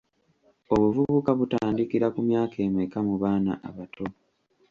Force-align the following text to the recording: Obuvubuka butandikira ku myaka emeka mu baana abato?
Obuvubuka 0.73 1.31
butandikira 1.39 2.07
ku 2.13 2.19
myaka 2.29 2.55
emeka 2.67 2.97
mu 3.07 3.15
baana 3.21 3.53
abato? 3.69 4.05